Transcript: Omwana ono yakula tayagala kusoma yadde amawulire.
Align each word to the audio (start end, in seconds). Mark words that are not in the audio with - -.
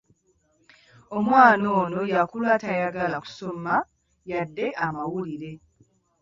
Omwana 1.17 1.67
ono 1.81 1.99
yakula 2.13 2.51
tayagala 2.63 3.17
kusoma 3.23 3.73
yadde 4.29 4.65
amawulire. 4.85 5.51